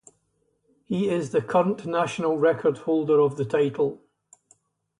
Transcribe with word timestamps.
He 0.83 1.11
is 1.11 1.29
the 1.29 1.43
current 1.43 1.85
national 1.85 2.35
record 2.35 2.75
holder 2.79 3.19
of 3.19 3.37
the 3.37 3.45
title. 3.45 4.01